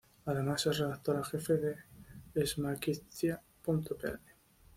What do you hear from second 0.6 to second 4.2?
es redactora jefe de smakizycia.pl.